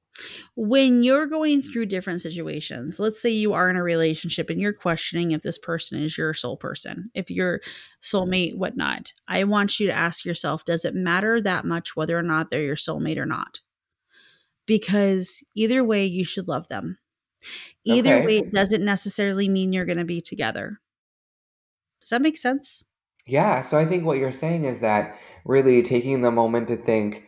[0.54, 4.72] when you're going through different situations, let's say you are in a relationship and you're
[4.72, 7.60] questioning if this person is your soul person, if your
[8.02, 12.22] soulmate, whatnot, I want you to ask yourself, does it matter that much whether or
[12.22, 13.60] not they're your soulmate or not?
[14.70, 16.98] Because either way, you should love them.
[17.84, 18.24] Either Okay.
[18.24, 20.78] way, it doesn't necessarily mean you're going to be together.
[22.00, 22.84] Does that make sense?
[23.26, 27.24] Yeah, so I think what you're saying is that really taking the moment to think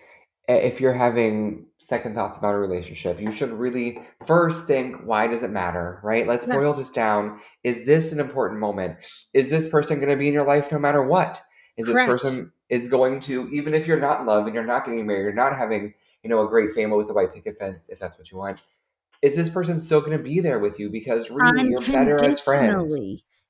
[0.46, 5.42] if you're having second thoughts about a relationship, you should really first think, why does
[5.42, 6.28] it matter, right?
[6.28, 7.40] Let's boil this down.
[7.64, 8.98] Is this an important moment?
[9.35, 11.42] Is this person going to be in your life no matter what?
[11.76, 14.85] Is this person is going to, even if you're not in love and you're not
[14.85, 17.88] getting married, you're not having, you know, a great family with a white picket fence,
[17.88, 18.61] if that's what you want,
[19.22, 20.90] is this person still going to be there with you?
[20.90, 22.92] Because really, um, you're better as friends.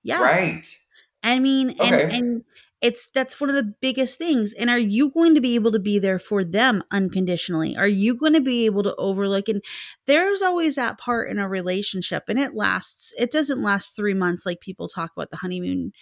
[0.03, 0.21] Yes.
[0.21, 0.77] right?
[1.23, 2.19] I mean, and Okay.
[2.19, 2.45] and
[2.81, 4.53] it's that's one of the biggest things.
[4.55, 7.77] And are you going to be able to be there for them unconditionally?
[7.77, 9.49] Are you going to be able to overlook?
[9.49, 9.63] And
[10.07, 13.13] there's always that part in a relationship, and it lasts.
[13.17, 15.93] It doesn't last three months like people talk about the honeymoon.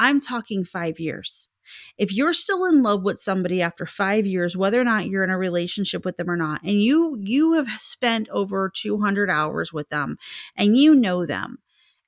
[0.00, 1.50] I'm talking five years.
[1.98, 5.30] If you're still in love with somebody after five years, whether or not you're in
[5.30, 9.88] a relationship with them or not, and you you have spent over 200 hours with
[9.90, 10.16] them,
[10.56, 11.58] and you know them,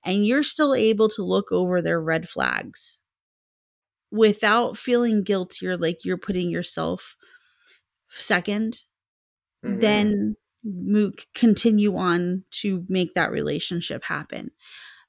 [0.04, 3.00] and you're still able to look over their red flags
[4.10, 7.16] without feeling guilty or like you're putting yourself
[8.10, 8.82] second,
[9.64, 9.80] Mhm.
[9.80, 14.52] then mo- continue on to make that relationship happen.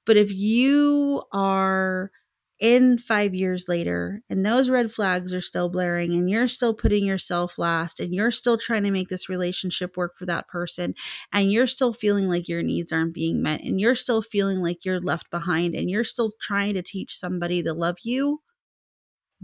[0.06, 2.12] But if you are
[2.60, 7.04] in five years later and those red flags are still blaring and you're still putting
[7.04, 10.94] yourself last and you're still trying to make this relationship work for that person
[11.32, 14.86] and you're still feeling like your needs aren't being met and you're still feeling like
[14.86, 18.40] you're left behind and you're still trying to teach somebody to love you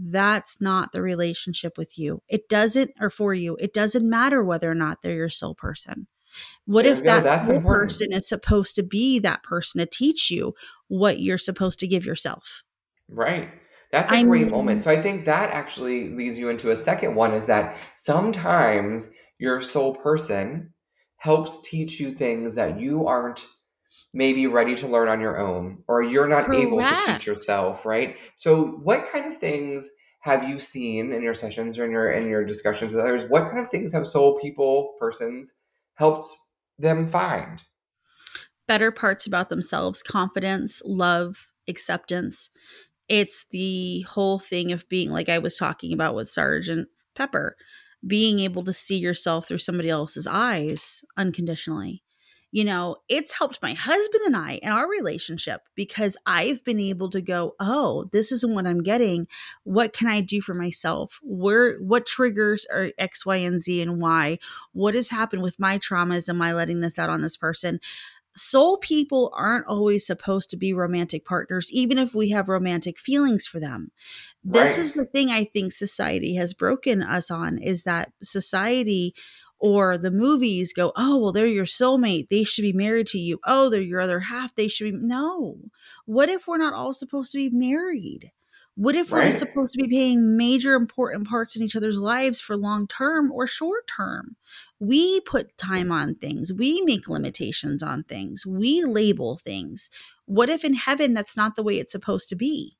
[0.00, 2.22] that's not the relationship with you.
[2.28, 6.06] It doesn't or for you it doesn't matter whether or not they're your soul person.
[6.64, 7.90] What There if that That's important.
[7.90, 10.54] person is supposed to be that person to teach you
[10.88, 12.62] what you're supposed to give yourself
[13.10, 13.50] Right.
[13.92, 14.82] That's a I great mean- moment.
[14.82, 19.60] So I think that actually leads you into a second one is that sometimes your
[19.60, 20.72] soul person
[21.16, 23.44] helps teach you things that you aren't
[24.14, 27.06] maybe ready to learn on your own or you're not able to Correct.
[27.18, 28.16] teach yourself, right?
[28.36, 29.88] So what kind of things
[30.20, 33.24] have you seen in your sessions or in your in your discussions with others?
[33.28, 35.54] What kind of things have soul people persons
[35.94, 36.26] helped
[36.78, 37.62] them find?
[38.68, 42.50] better parts about themselves confidence love acceptance
[43.10, 47.56] it's the whole thing of being like i was talking about with sergeant pepper
[48.06, 52.02] being able to see yourself through somebody else's eyes unconditionally.
[52.52, 57.08] You know it's helped my husband and i in our relationship because i've been able
[57.10, 59.28] to go oh this isn't what i'm getting.
[59.62, 61.20] What can i do for myself?
[61.22, 64.40] Where what triggers are x y and z and why?
[64.72, 66.28] what has happened with my traumas?
[66.28, 67.78] Am i letting this out on this person
[68.40, 73.46] soul people aren't always supposed to be romantic partners, even if we have romantic feelings
[73.46, 73.90] for them.
[74.42, 74.78] This Right.
[74.78, 79.14] is the thing I think society has broken us on is that society
[79.58, 82.30] or the movies go, oh, well, they're your soulmate.
[82.30, 83.38] They should be married to you.
[83.46, 84.54] Oh, they're your other half.
[84.54, 84.92] They should be.
[84.92, 85.58] No.
[86.06, 88.32] What if we're not all supposed to be married?
[88.76, 92.56] What if we're supposed to be playing major important parts in each other's lives for
[92.56, 94.36] long term or short term?
[94.80, 96.52] We put time on things.
[96.52, 98.46] We make limitations on things.
[98.46, 99.90] We label things.
[100.24, 102.76] What if in heaven that's not the way it's supposed to be?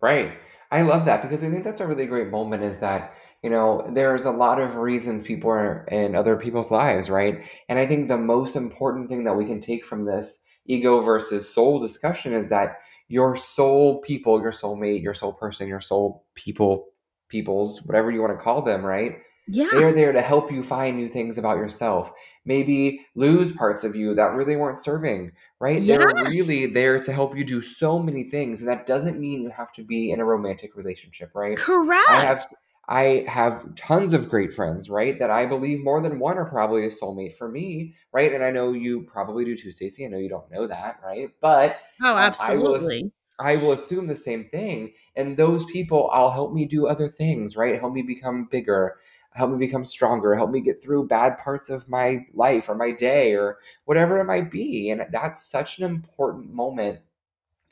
[0.00, 0.36] Right.
[0.70, 3.88] I love that because I think that's a really great moment is that, you know,
[3.94, 7.42] there's a lot of reasons people are in other people's lives, right?
[7.68, 11.48] And I think the most important thing that we can take from this ego versus
[11.48, 16.88] soul discussion is that your soul people, your soulmate, your soul person, your soul people,
[17.28, 19.18] peoples, whatever you want to call them, right?
[19.46, 19.68] Yeah.
[19.72, 22.12] They are there to help you find new things about yourself.
[22.44, 25.84] Maybe lose parts of you that really weren't serving, right?
[25.84, 28.60] They're really there to help you do so many things.
[28.60, 31.56] And that doesn't mean you have to be in a romantic relationship, right?
[31.56, 32.08] Correct.
[32.08, 32.46] I have
[32.88, 35.18] I have tons of great friends, right?
[35.18, 38.32] That I believe more than one are probably a soulmate for me, right?
[38.32, 40.04] And I know you probably do too, Stacy.
[40.04, 41.30] I know you don't know that, right?
[41.40, 43.12] But oh, um, I will absolutely.
[43.38, 44.92] I will assume the same thing.
[45.16, 47.80] And those people all help me do other things, right?
[47.80, 48.98] Help me become bigger,
[49.34, 52.92] help me become stronger, help me get through bad parts of my life or my
[52.92, 54.90] day or whatever it might be.
[54.90, 57.00] And that's such an important moment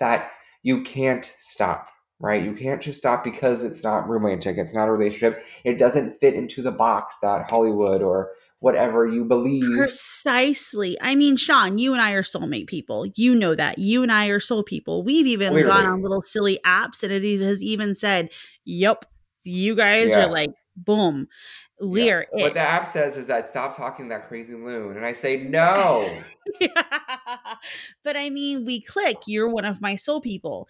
[0.00, 0.30] that
[0.62, 2.42] you can't stop, right?
[2.42, 5.42] You can't just stop because it's not romantic, it's not a relationship.
[5.64, 9.76] It doesn't fit into the box that Hollywood or whatever you believe.
[9.76, 10.96] Precisely.
[11.00, 13.06] I mean, Sean, you and I are soulmate people.
[13.16, 13.78] You know that.
[13.78, 15.04] You and I are soul people.
[15.04, 15.68] We've even Clearly.
[15.68, 18.30] gone on little silly apps and it has even said,
[18.64, 19.04] Yep,
[19.44, 20.26] you guys Yeah.
[20.26, 21.28] are like, boom.
[21.80, 22.12] We Yeah.
[22.14, 24.96] are What the app says is that stop talking that crazy loon.
[24.96, 26.08] And I say, no.
[28.04, 29.18] but I mean, we click.
[29.26, 30.68] You're one of my soul people.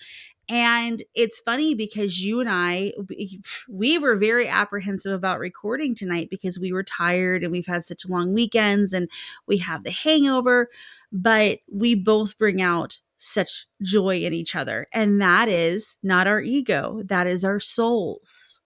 [0.48, 2.92] And it's funny because you and I,
[3.68, 8.08] we were very apprehensive about recording tonight because we were tired and we've had such
[8.08, 9.08] long weekends and
[9.46, 10.68] we have the hangover.
[11.12, 14.88] But we both bring out such joy in each other.
[14.92, 18.61] And that is not our ego, that is our souls.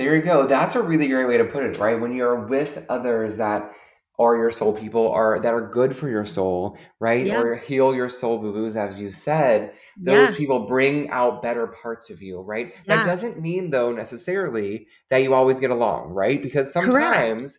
[0.00, 0.46] There you go.
[0.46, 2.00] That's a really great way to put it, right?
[2.00, 3.70] When you're with others that
[4.18, 7.26] are your soul people are that are good for your soul, right?
[7.26, 7.38] Yeah.
[7.38, 9.74] Or heal your soul boo-boos, as you said.
[9.98, 10.38] Those Yes.
[10.38, 12.74] people bring out better parts of you, right?
[12.86, 16.40] That doesn't mean though necessarily that you always get along, right?
[16.42, 16.92] Because Correct.
[16.92, 17.58] sometimes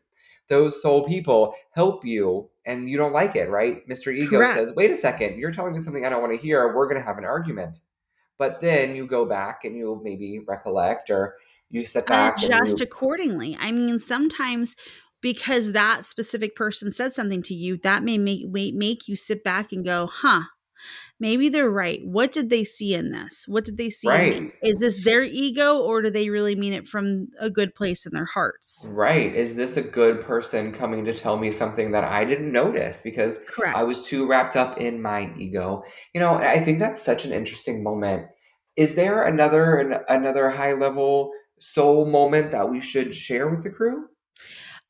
[0.50, 3.88] those soul people help you and you don't like it, right?
[3.88, 4.12] Mr.
[4.12, 4.54] Ego Correct.
[4.56, 6.76] says, wait a second, you're telling me something I don't want to hear.
[6.76, 7.82] We're going to have an argument.
[8.40, 11.36] But then you go back and you'll maybe recollect or
[11.72, 13.58] you sit back and adjust you, accordingly.
[13.60, 14.76] I mean, sometimes
[15.22, 19.44] because that specific person said something to you, that may make may make you sit
[19.44, 20.42] back and go, "Huh,
[21.20, 22.00] maybe they're right.
[22.04, 23.46] What did they see in this?
[23.48, 24.14] What did they see in?
[24.14, 24.54] Right.
[24.64, 28.14] Is this their ego, or do they really mean it from a good place in
[28.14, 32.26] their hearts?" right, is this a good person coming to tell me something that I
[32.26, 33.78] didn't notice because Correct.
[33.78, 35.84] I was too wrapped up in my ego?
[36.14, 38.28] You know, I think that's such an interesting moment.
[38.76, 41.32] Is there another an, another high level
[41.62, 44.08] soul moment that we should share with the crew?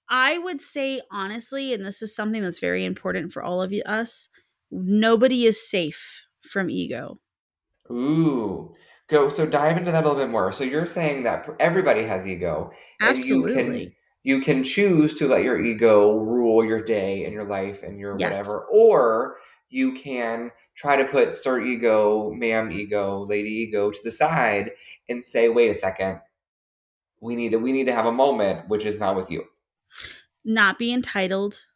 [0.10, 3.82] I would say honestly, and this is something that's very important for all of you,
[3.84, 4.30] us.
[4.70, 7.20] Nobody is safe from ego.
[7.92, 8.76] Ooh.
[9.08, 10.52] Go so dive into that a little bit more.
[10.54, 13.98] So you're saying that everybody has ego and you can Absolutely.
[14.24, 18.18] you can choose to let your ego rule your day and your life and your
[18.18, 18.32] Yes.
[18.32, 19.38] whatever or
[19.70, 24.72] you can try to put sir ego, ma'am ego, lady ego to the side
[25.10, 26.22] and say wait a second.
[27.22, 29.46] We need to we need to have a moment which is not with you.
[30.44, 31.68] not be entitled,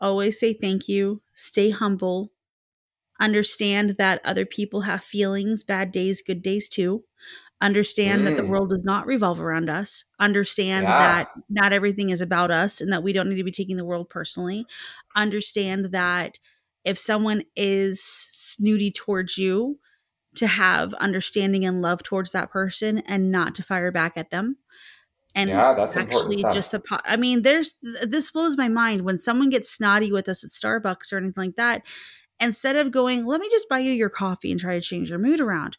[0.00, 2.32] always say thank you, stay humble,
[3.20, 7.04] understand that other people have feelings, bad days, good days too.
[7.60, 8.48] Understand that the Mm.
[8.48, 10.04] world does not revolve around us.
[10.20, 10.94] Understand Yeah.
[10.98, 13.86] that not everything is about us and that we don't need to be taking the
[13.86, 14.66] world personally.
[15.16, 16.40] Understand that
[16.84, 19.80] if someone is snooty towards you,
[20.36, 24.56] to have understanding and love towards that person and not to fire back at them.
[25.34, 29.18] And Yeah, that's actually just the po- I mean, there's this blows my mind when
[29.18, 31.82] someone gets snotty with us at Starbucks or anything like that.
[32.40, 35.18] Instead of going, let me just buy you your coffee and try to change your
[35.18, 35.76] mood around,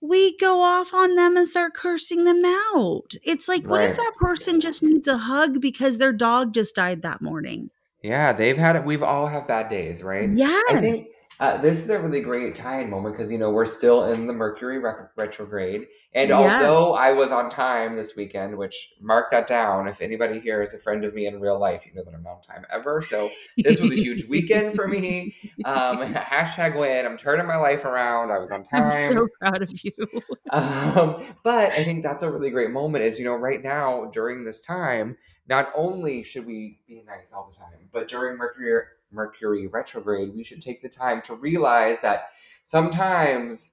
[0.00, 3.14] we go off on them and start cursing them out.
[3.22, 7.02] It's like, what if that person just needs a hug because their dog just died
[7.02, 7.70] that morning?
[8.02, 8.84] Yeah, they've had it.
[8.84, 10.30] We've all have bad days, right?
[10.32, 10.60] Yeah.
[10.68, 11.06] I think
[11.40, 14.32] uh, this is a really great tie-in moment because you know we're still in the
[14.32, 16.62] Mercury rec- retrograde, and Yes.
[16.62, 19.86] although I was on time this weekend, which mark that down.
[19.88, 22.22] If anybody here is a friend of me in real life, you know that I'm
[22.22, 23.02] not on time ever.
[23.02, 25.34] So this was a huge weekend for me.
[25.64, 27.06] Um, hashtag win.
[27.06, 28.30] I'm turning my life around.
[28.32, 28.90] I was on time.
[28.90, 29.92] I'm so proud of you.
[30.50, 34.44] Um, but I think that's a really great moment is, you know, right now during
[34.44, 35.14] this time,
[35.46, 38.82] not only should we be nice all the time, but during Mercury
[39.12, 42.26] Mercury retrograde, we should take the time to realize that
[42.64, 43.72] sometimes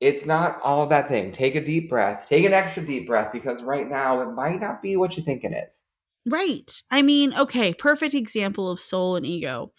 [0.00, 1.30] it's not all that thing.
[1.32, 2.26] Take a deep breath.
[2.28, 5.44] Take an extra deep breath because right now it might not be what you think
[5.44, 5.84] it is.
[6.26, 6.82] Right.
[6.90, 9.72] I mean, okay, perfect example of soul and ego.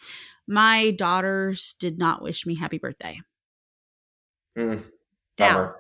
[0.48, 3.22] My daughters did not wish me happy birthday.
[4.58, 4.84] Mm,
[5.40, 5.76] Now,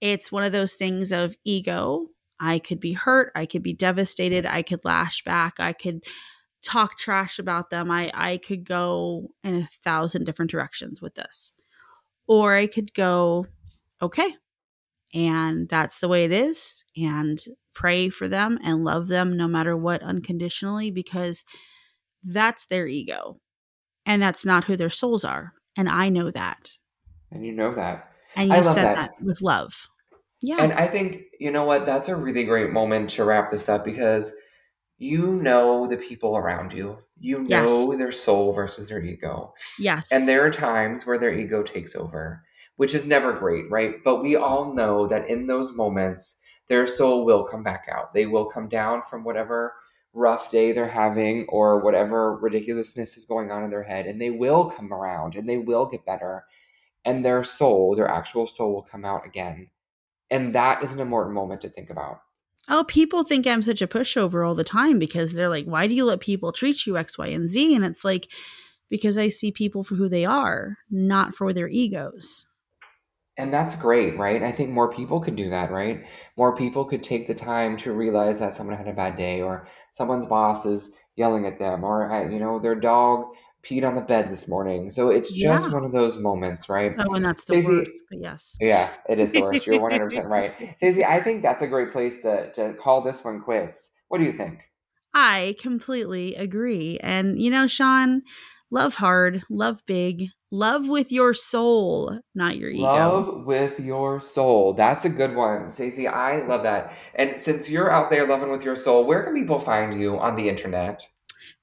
[0.00, 2.08] it's one of those things of ego.
[2.40, 3.32] I could be hurt.
[3.34, 4.44] I could be devastated.
[4.44, 5.54] I could lash back.
[5.58, 6.04] I could
[6.66, 7.90] talk trash about them.
[7.90, 11.52] I, I could go in a thousand different directions with this.
[12.26, 13.46] Or I could go,
[14.02, 14.34] okay.
[15.14, 16.84] And that's the way it is.
[16.96, 17.42] And
[17.74, 21.44] pray for them and love them no matter what unconditionally because
[22.24, 23.38] that's their ego.
[24.04, 25.52] And that's not who their souls are.
[25.76, 26.72] And I know that.
[27.30, 28.10] And you know that.
[28.34, 28.94] And I you said that.
[28.94, 29.10] that.
[29.22, 29.88] with love.
[30.42, 30.62] Yeah.
[30.62, 33.84] And I think, you know what, that's a really great moment to wrap this up
[33.84, 34.32] because
[34.98, 36.98] you know the people around you.
[37.20, 37.88] You Yes.
[37.88, 39.54] know their soul versus their ego.
[39.78, 40.10] yes.
[40.10, 42.44] And there are times where their ego takes over,
[42.76, 43.96] which is never great, right?
[44.04, 46.38] But we all know that in those moments,
[46.68, 48.12] their soul will come back out.
[48.14, 49.74] They will come down from whatever
[50.12, 54.30] rough day they're having or whatever ridiculousness is going on in their head, and they
[54.30, 56.44] will come around and they will get better.
[57.04, 59.70] And their soul, their actual soul, will come out again.
[60.30, 62.20] And that is an important moment to think about.
[62.68, 65.94] Oh, people think I'm such a pushover all the time because they're like, why do
[65.94, 67.74] you let people treat you X, Y, and Z?
[67.74, 68.28] And it's like,
[68.90, 72.46] because I see people for who they are, not for their egos.
[73.38, 74.42] And that's great, right?
[74.42, 76.04] I think more people could do that, right?
[76.36, 79.68] More people could take the time to realize that someone had a bad day or
[79.92, 83.26] someone's boss is yelling at them or, uh, you know, their dog
[83.66, 84.90] peed on the bed this morning.
[84.90, 85.72] So it's just Yeah.
[85.72, 86.94] one of those moments, right?
[86.98, 87.90] Oh, and that's the Stacy- worst.
[88.12, 88.56] Yes.
[88.60, 89.66] Yeah, it is the worst.
[89.66, 90.52] You're 100% right.
[90.76, 93.90] Stacy, I think that's a great place to, to call this one quits.
[94.08, 94.60] What do you think?
[95.14, 96.98] I completely agree.
[97.02, 98.22] And, you know, Sean,
[98.70, 102.82] love hard, love big, love with your soul, not your ego.
[102.84, 104.74] Love with your soul.
[104.74, 105.70] That's a good one.
[105.70, 106.92] Stacy, I love that.
[107.14, 110.36] And since you're out there loving with your soul, where can people find you on
[110.36, 111.06] the internet?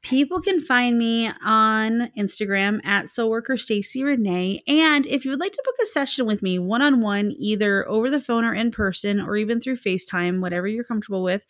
[0.03, 4.61] People can find me on Instagram at Soulworker Stacy Renee.
[4.67, 7.87] And if you would like to book a session with me one on one, either
[7.87, 11.45] over the phone or in person, or even through FaceTime, whatever you're comfortable with,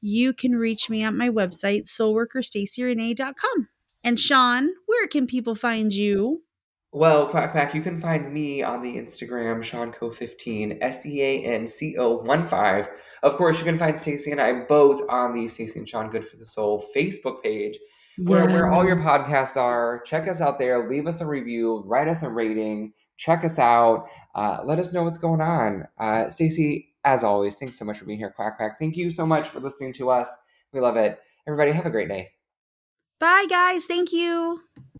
[0.00, 3.68] you can reach me at my website, soulworkerstacyrenee.com.
[4.02, 6.42] And Sean, where can people find you?
[6.92, 11.68] Well, Quack Quack, you can find me on the Instagram, SeanCo15, S E A N
[11.68, 12.88] C O 1 5.
[13.22, 16.26] Of course, you can find Stacy and I both on the Stacy and Sean Good
[16.26, 17.78] for the Soul Facebook page,
[18.24, 20.00] where, where all your podcasts are.
[20.04, 20.88] Check us out there.
[20.88, 24.06] Leave us a review, write us a rating, check us out.
[24.34, 25.86] Uh, let us know what's going on.
[25.98, 28.78] Uh, Stacy, as always, thanks so much for being here, Quack Quack.
[28.78, 30.36] Thank you so much for listening to us.
[30.72, 31.18] We love it.
[31.46, 32.30] Everybody, have a great day.
[33.20, 33.86] Bye, guys.
[33.86, 34.60] Thank you.